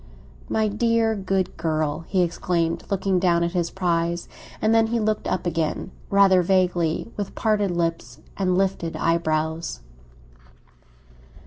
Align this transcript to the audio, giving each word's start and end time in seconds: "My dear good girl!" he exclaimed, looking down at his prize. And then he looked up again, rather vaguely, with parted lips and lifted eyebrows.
"My 0.49 0.67
dear 0.67 1.13
good 1.15 1.57
girl!" 1.57 2.05
he 2.07 2.23
exclaimed, 2.23 2.85
looking 2.89 3.19
down 3.19 3.43
at 3.43 3.51
his 3.51 3.69
prize. 3.69 4.27
And 4.59 4.73
then 4.73 4.87
he 4.87 4.99
looked 4.99 5.27
up 5.27 5.45
again, 5.45 5.91
rather 6.09 6.41
vaguely, 6.41 7.11
with 7.17 7.35
parted 7.35 7.69
lips 7.69 8.19
and 8.35 8.57
lifted 8.57 8.95
eyebrows. 8.95 9.81